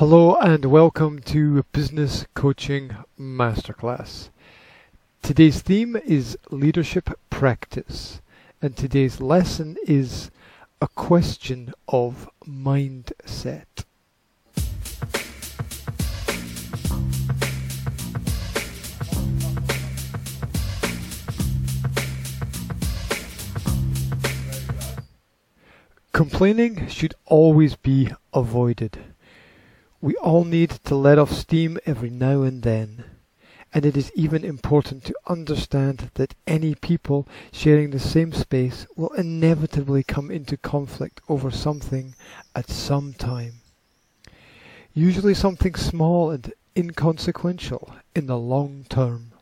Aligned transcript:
Hello 0.00 0.34
and 0.36 0.64
welcome 0.64 1.18
to 1.18 1.62
Business 1.72 2.24
Coaching 2.32 2.96
Masterclass. 3.20 4.30
Today's 5.20 5.60
theme 5.60 5.94
is 5.94 6.38
leadership 6.50 7.10
practice, 7.28 8.22
and 8.62 8.74
today's 8.74 9.20
lesson 9.20 9.76
is 9.86 10.30
a 10.80 10.88
question 10.88 11.74
of 11.86 12.30
mindset. 12.48 13.84
Complaining 26.12 26.88
should 26.88 27.12
always 27.26 27.76
be 27.76 28.08
avoided. 28.32 29.09
We 30.02 30.14
all 30.16 30.44
need 30.44 30.70
to 30.84 30.94
let 30.94 31.18
off 31.18 31.30
steam 31.30 31.78
every 31.84 32.08
now 32.08 32.40
and 32.40 32.62
then, 32.62 33.04
and 33.74 33.84
it 33.84 33.98
is 33.98 34.10
even 34.14 34.46
important 34.46 35.04
to 35.04 35.14
understand 35.26 36.10
that 36.14 36.34
any 36.46 36.74
people 36.74 37.28
sharing 37.52 37.90
the 37.90 37.98
same 37.98 38.32
space 38.32 38.86
will 38.96 39.12
inevitably 39.12 40.02
come 40.02 40.30
into 40.30 40.56
conflict 40.56 41.20
over 41.28 41.50
something 41.50 42.14
at 42.56 42.70
some 42.70 43.12
time. 43.12 43.60
Usually 44.94 45.34
something 45.34 45.74
small 45.74 46.30
and 46.30 46.50
inconsequential 46.74 47.94
in 48.16 48.26
the 48.26 48.38
long 48.38 48.86
term. 48.88 49.32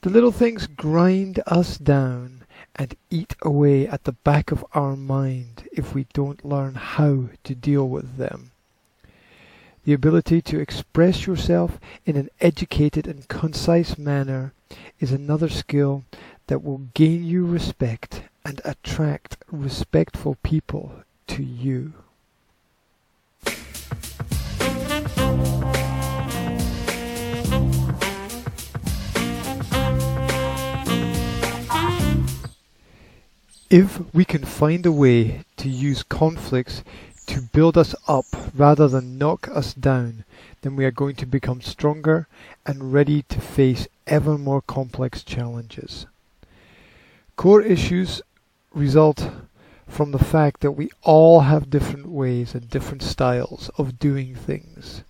The 0.00 0.10
little 0.10 0.32
things 0.32 0.66
grind 0.66 1.40
us 1.46 1.78
down 1.78 2.42
and 2.74 2.96
eat 3.10 3.36
away 3.42 3.86
at 3.86 4.02
the 4.02 4.12
back 4.12 4.50
of 4.50 4.64
our 4.72 4.96
mind 4.96 5.68
if 5.72 5.94
we 5.94 6.08
don't 6.12 6.44
learn 6.44 6.74
how 6.74 7.28
to 7.44 7.54
deal 7.54 7.88
with 7.88 8.16
them. 8.16 8.50
The 9.84 9.92
ability 9.92 10.40
to 10.40 10.58
express 10.58 11.26
yourself 11.26 11.78
in 12.06 12.16
an 12.16 12.30
educated 12.40 13.06
and 13.06 13.28
concise 13.28 13.98
manner 13.98 14.54
is 14.98 15.12
another 15.12 15.50
skill 15.50 16.04
that 16.46 16.64
will 16.64 16.88
gain 16.94 17.22
you 17.22 17.44
respect 17.44 18.22
and 18.46 18.62
attract 18.64 19.36
respectful 19.50 20.38
people 20.42 20.92
to 21.26 21.42
you. 21.42 21.92
If 33.68 34.14
we 34.14 34.24
can 34.24 34.44
find 34.44 34.86
a 34.86 34.92
way 34.92 35.42
to 35.58 35.68
use 35.68 36.02
conflicts 36.02 36.82
to 37.26 37.40
build 37.40 37.76
us 37.76 37.94
up 38.06 38.26
rather 38.54 38.88
than 38.88 39.18
knock 39.18 39.48
us 39.48 39.74
down, 39.74 40.24
then 40.62 40.76
we 40.76 40.84
are 40.84 40.90
going 40.90 41.16
to 41.16 41.26
become 41.26 41.60
stronger 41.60 42.26
and 42.66 42.92
ready 42.92 43.22
to 43.22 43.40
face 43.40 43.88
ever 44.06 44.38
more 44.38 44.62
complex 44.62 45.22
challenges. 45.22 46.06
Core 47.36 47.62
issues 47.62 48.22
result 48.72 49.30
from 49.86 50.10
the 50.10 50.18
fact 50.18 50.60
that 50.60 50.72
we 50.72 50.90
all 51.02 51.40
have 51.40 51.70
different 51.70 52.08
ways 52.08 52.54
and 52.54 52.70
different 52.70 53.02
styles 53.02 53.70
of 53.76 53.98
doing 53.98 54.34
things. 54.34 55.02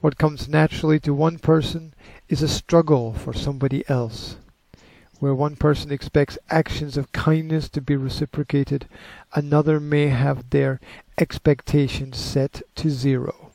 What 0.00 0.18
comes 0.18 0.48
naturally 0.48 1.00
to 1.00 1.14
one 1.14 1.38
person 1.38 1.94
is 2.28 2.42
a 2.42 2.48
struggle 2.48 3.12
for 3.12 3.32
somebody 3.32 3.84
else 3.88 4.36
where 5.20 5.34
one 5.34 5.56
person 5.56 5.92
expects 5.92 6.38
actions 6.50 6.96
of 6.96 7.12
kindness 7.12 7.68
to 7.70 7.80
be 7.80 7.96
reciprocated, 7.96 8.86
another 9.34 9.80
may 9.80 10.08
have 10.08 10.50
their 10.50 10.80
expectations 11.18 12.18
set 12.18 12.62
to 12.74 12.90
zero. 12.90 13.50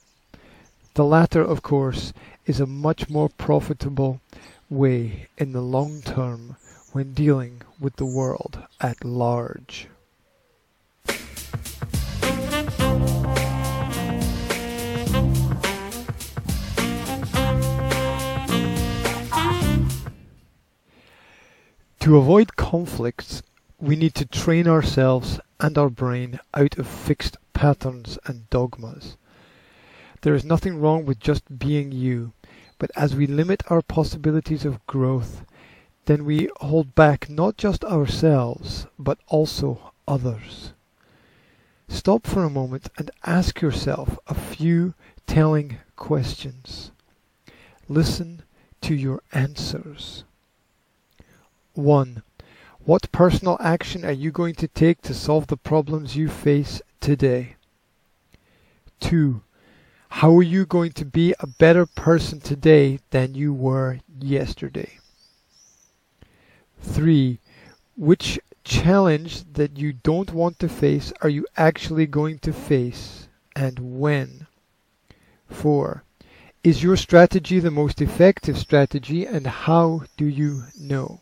The 0.96 1.06
latter, 1.06 1.42
of 1.42 1.62
course, 1.62 2.14
is 2.46 2.60
a 2.60 2.66
much 2.66 3.10
more 3.10 3.30
profitable 3.30 4.22
way 4.70 5.28
in 5.38 5.52
the 5.52 5.62
long 5.62 6.02
term 6.02 6.56
when 6.92 7.14
dealing 7.14 7.62
with 7.80 7.96
the 7.98 8.06
world 8.06 8.64
at 8.82 9.06
large. 9.06 9.88
To 22.10 22.18
avoid 22.18 22.56
conflicts, 22.56 23.44
we 23.78 23.96
need 23.96 24.16
to 24.16 24.26
train 24.26 24.68
ourselves 24.68 25.40
and 25.60 25.78
our 25.78 25.92
brain 25.92 26.40
out 26.56 26.80
of 26.80 26.88
fixed 26.88 27.38
patterns 27.54 28.18
and 28.26 28.50
dogmas. 28.50 29.16
There 30.22 30.34
is 30.34 30.44
nothing 30.44 30.82
wrong 30.82 31.06
with 31.06 31.20
just 31.20 31.60
being 31.60 31.92
you, 31.92 32.34
but 32.80 32.90
as 32.96 33.16
we 33.16 33.28
limit 33.28 33.62
our 33.70 33.84
possibilities 33.84 34.66
of 34.66 34.84
growth, 34.88 35.46
then 36.06 36.26
we 36.26 36.50
hold 36.62 36.96
back 36.96 37.30
not 37.30 37.58
just 37.58 37.86
ourselves, 37.86 38.88
but 38.98 39.20
also 39.28 39.94
others. 40.08 40.74
Stop 41.90 42.26
for 42.26 42.44
a 42.44 42.50
moment 42.50 42.90
and 42.98 43.12
ask 43.24 43.62
yourself 43.62 44.18
a 44.26 44.34
few 44.34 44.96
telling 45.28 45.78
questions. 45.96 46.90
Listen 47.88 48.42
to 48.82 48.96
your 48.96 49.22
answers. 49.32 50.24
1. 51.80 52.24
What 52.80 53.12
personal 53.14 53.58
action 53.62 54.04
are 54.04 54.12
you 54.12 54.32
going 54.32 54.56
to 54.56 54.68
take 54.68 55.02
to 55.04 55.14
solve 55.14 55.48
the 55.48 55.56
problems 55.56 56.16
you 56.16 56.28
face 56.28 56.82
today? 57.00 57.56
2. 59.00 59.42
How 60.10 60.36
are 60.36 60.44
you 60.44 60.66
going 60.66 60.92
to 60.94 61.06
be 61.06 61.34
a 61.40 61.48
better 61.48 61.86
person 61.86 62.42
today 62.42 63.00
than 63.12 63.34
you 63.34 63.54
were 63.54 64.00
yesterday? 64.20 65.00
3. 66.82 67.40
Which 67.96 68.40
challenge 68.66 69.46
that 69.54 69.78
you 69.78 69.94
don't 69.94 70.34
want 70.34 70.60
to 70.60 70.68
face 70.68 71.14
are 71.22 71.30
you 71.30 71.46
actually 71.56 72.08
going 72.08 72.40
to 72.40 72.52
face 72.52 73.30
and 73.56 74.00
when? 74.00 74.48
4. 75.48 76.04
Is 76.62 76.84
your 76.84 76.98
strategy 76.98 77.60
the 77.60 77.72
most 77.72 78.02
effective 78.02 78.58
strategy 78.58 79.26
and 79.26 79.48
how 79.48 80.04
do 80.18 80.26
you 80.26 80.64
know? 80.78 81.22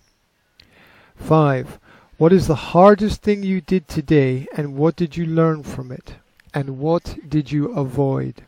5. 1.18 1.80
What 2.18 2.34
is 2.34 2.48
the 2.48 2.56
hardest 2.74 3.22
thing 3.22 3.44
you 3.44 3.62
did 3.62 3.88
today 3.88 4.48
and 4.56 4.76
what 4.76 4.96
did 4.96 5.18
you 5.18 5.26
learn 5.26 5.64
from 5.64 5.92
it? 5.92 6.16
And 6.54 6.80
what 6.80 7.18
did 7.28 7.52
you 7.52 7.72
avoid? 7.74 8.44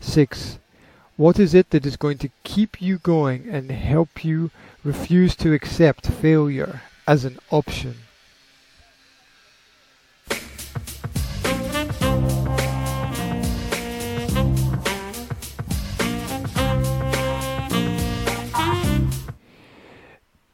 6. 0.00 0.58
What 1.16 1.38
is 1.38 1.54
it 1.54 1.70
that 1.70 1.84
is 1.84 1.96
going 1.96 2.18
to 2.18 2.30
keep 2.44 2.80
you 2.80 2.98
going 2.98 3.46
and 3.48 3.70
help 3.70 4.24
you 4.24 4.50
refuse 4.82 5.36
to 5.36 5.52
accept 5.52 6.06
failure 6.06 6.82
as 7.06 7.24
an 7.24 7.38
option? 7.50 7.96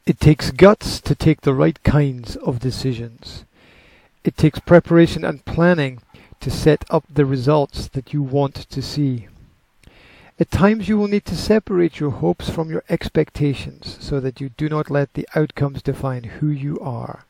It 0.07 0.21
takes 0.21 0.51
guts 0.51 1.01
to 1.01 1.15
take 1.15 1.41
the 1.41 1.53
right 1.53 1.83
kinds 1.83 2.37
of 2.37 2.61
decisions. 2.61 3.43
It 4.23 4.37
takes 4.37 4.57
preparation 4.57 5.25
and 5.25 5.43
planning 5.43 5.99
to 6.39 6.49
set 6.49 6.85
up 6.89 7.03
the 7.13 7.25
results 7.25 7.89
that 7.89 8.13
you 8.13 8.21
want 8.21 8.55
to 8.55 8.81
see. 8.81 9.27
At 10.39 10.49
times 10.49 10.87
you 10.87 10.97
will 10.97 11.09
need 11.09 11.25
to 11.25 11.35
separate 11.35 11.99
your 11.99 12.11
hopes 12.11 12.49
from 12.49 12.69
your 12.69 12.85
expectations 12.89 13.97
so 13.99 14.21
that 14.21 14.39
you 14.39 14.47
do 14.47 14.69
not 14.69 14.89
let 14.89 15.13
the 15.13 15.27
outcomes 15.35 15.81
define 15.81 16.23
who 16.23 16.47
you 16.47 16.79
are. 16.79 17.25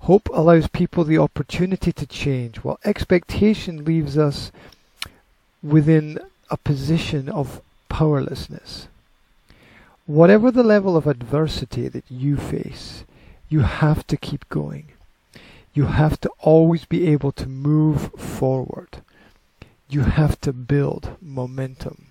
Hope 0.00 0.28
allows 0.32 0.66
people 0.66 1.04
the 1.04 1.18
opportunity 1.18 1.92
to 1.92 2.06
change, 2.06 2.56
while 2.64 2.80
expectation 2.84 3.84
leaves 3.84 4.18
us 4.18 4.50
within 5.62 6.18
a 6.50 6.56
position 6.56 7.28
of 7.28 7.62
powerlessness. 7.88 8.88
Whatever 10.06 10.50
the 10.50 10.62
level 10.62 10.98
of 10.98 11.06
adversity 11.06 11.88
that 11.88 12.10
you 12.10 12.36
face, 12.36 13.06
you 13.48 13.60
have 13.60 14.06
to 14.08 14.18
keep 14.18 14.46
going. 14.50 14.92
You 15.72 15.86
have 15.86 16.20
to 16.20 16.30
always 16.40 16.84
be 16.84 17.06
able 17.08 17.32
to 17.32 17.48
move 17.48 18.12
forward. 18.12 18.98
You 19.88 20.02
have 20.02 20.38
to 20.42 20.52
build 20.52 21.16
momentum. 21.22 22.08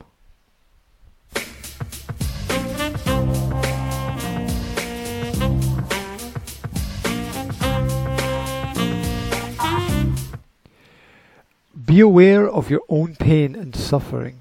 Be 11.86 12.00
aware 12.00 12.50
of 12.50 12.72
your 12.72 12.82
own 12.90 13.16
pain 13.18 13.56
and 13.56 13.76
suffering. 13.76 14.40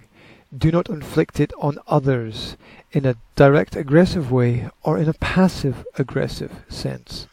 Do 0.56 0.70
not 0.70 0.90
inflict 0.90 1.40
it 1.40 1.52
on 1.58 1.78
others 1.86 2.56
in 2.92 3.06
a 3.06 3.16
direct 3.36 3.74
aggressive 3.74 4.30
way 4.30 4.68
or 4.82 4.98
in 4.98 5.08
a 5.08 5.14
passive 5.14 5.86
aggressive 5.96 6.52
sense. 6.68 7.26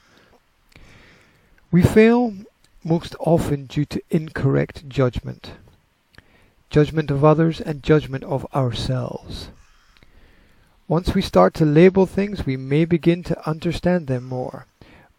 We 1.69 1.83
fail 1.83 2.33
most 2.83 3.15
often 3.19 3.65
due 3.65 3.85
to 3.85 4.01
incorrect 4.09 4.87
judgment. 4.87 5.51
Judgment 6.69 7.11
of 7.11 7.25
others 7.25 7.59
and 7.59 7.83
judgment 7.83 8.23
of 8.23 8.47
ourselves. 8.55 9.49
Once 10.87 11.13
we 11.13 11.21
start 11.21 11.53
to 11.55 11.65
label 11.65 12.05
things, 12.05 12.45
we 12.45 12.55
may 12.55 12.85
begin 12.85 13.21
to 13.23 13.47
understand 13.47 14.07
them 14.07 14.23
more, 14.23 14.65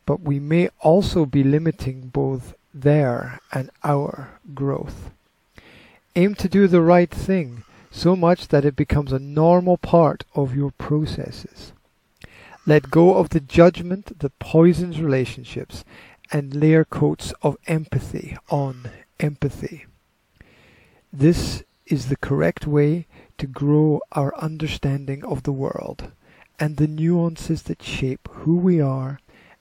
but 0.07 0.21
we 0.21 0.41
may 0.41 0.71
also 0.81 1.27
be 1.27 1.45
limiting 1.45 2.09
both 2.09 2.55
their 2.73 3.39
and 3.53 3.71
our 3.85 4.31
growth. 4.55 5.11
Aim 6.17 6.35
to 6.37 6.49
do 6.49 6.67
the 6.67 6.81
right 6.81 7.11
thing 7.11 7.63
so 7.91 8.15
much 8.15 8.49
that 8.49 8.65
it 8.65 8.77
becomes 8.77 9.13
a 9.13 9.19
normal 9.19 9.77
part 9.77 10.25
of 10.35 10.55
your 10.55 10.71
processes. 10.73 11.73
Let 12.67 12.91
go 12.91 13.17
of 13.17 13.31
the 13.31 13.41
judgment 13.41 14.19
that 14.21 14.39
poisons 14.39 15.01
relationships 15.01 15.85
and 16.31 16.55
layer 16.55 16.85
coats 16.85 17.33
of 17.43 17.57
empathy 17.67 18.37
on 18.49 18.91
empathy. 19.19 19.87
This 21.13 21.65
is 21.87 22.07
the 22.07 22.17
correct 22.17 22.67
way 22.67 23.07
to 23.39 23.47
grow 23.47 24.01
our 24.13 24.37
understanding 24.37 25.25
of 25.25 25.43
the 25.43 25.53
world 25.53 26.13
and 26.61 26.77
the 26.77 26.87
nuances 26.87 27.63
that 27.63 27.83
shape 27.83 28.29
who 28.31 28.57
we 28.57 28.81
are 28.81 29.19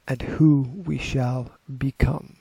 and 0.08 0.22
who 0.22 0.70
we 0.86 0.98
shall 0.98 1.52
become. 1.78 2.39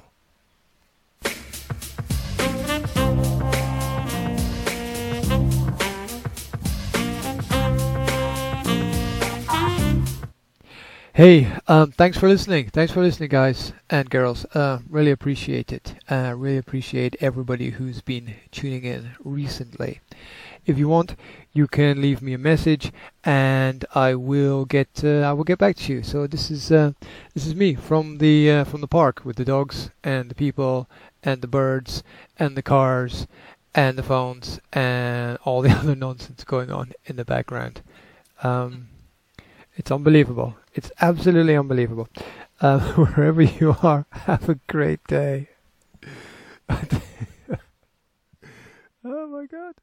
Hey, 11.19 11.53
um, 11.67 11.91
thanks 11.91 12.17
for 12.17 12.29
listening. 12.29 12.71
Thanks 12.71 12.93
for 12.93 13.03
listening, 13.03 13.31
guys 13.31 13.73
and 13.91 14.09
girls. 14.09 14.45
Uh, 14.55 14.79
really 14.89 15.11
appreciate 15.11 15.73
it. 15.73 15.97
Uh, 16.09 16.33
really 16.37 16.59
appreciate 16.59 17.17
everybody 17.19 17.71
who's 17.71 18.01
been 18.01 18.37
tuning 18.53 18.85
in 18.85 19.17
recently. 19.25 19.99
If 20.65 20.79
you 20.79 20.87
want, 20.87 21.17
you 21.53 21.67
can 21.67 22.01
leave 22.01 22.23
me 22.23 22.35
a 22.35 22.39
message, 22.39 22.93
and 23.25 23.85
I 23.97 24.15
will 24.15 24.65
get 24.65 25.03
uh, 25.03 25.23
I 25.23 25.33
will 25.33 25.43
get 25.43 25.59
back 25.59 25.75
to 25.79 25.93
you. 25.93 26.05
So 26.05 26.29
this 26.29 26.53
is 26.53 26.71
uh, 26.71 26.93
this 27.35 27.49
is 27.49 27.57
me 27.57 27.75
from 27.75 28.19
the 28.19 28.53
uh, 28.53 28.65
from 28.65 28.81
the 28.81 28.87
park 28.87 29.25
with 29.25 29.35
the 29.35 29.45
dogs 29.45 29.91
and 30.05 30.31
the 30.31 30.37
people 30.37 30.89
and 31.25 31.43
the 31.43 31.49
birds 31.49 32.05
and 32.39 32.57
the 32.57 32.63
cars 32.63 33.27
and 33.75 33.99
the 33.99 34.05
phones 34.05 34.61
and 34.73 35.37
all 35.43 35.63
the 35.67 35.71
other 35.71 35.97
nonsense 35.97 36.45
going 36.45 36.71
on 36.71 36.93
in 37.07 37.17
the 37.17 37.25
background. 37.25 37.83
Um, 38.45 38.91
it's 39.79 39.91
unbelievable. 39.93 40.57
It's 40.75 40.91
absolutely 41.01 41.57
unbelievable. 41.57 42.09
Uh, 42.61 42.81
wherever 42.97 43.41
you 43.41 43.77
are, 43.83 44.07
have 44.13 44.49
a 44.49 44.57
great 44.67 45.05
day. 45.07 45.49
oh 46.69 46.87
my 49.05 49.47
god. 49.47 49.75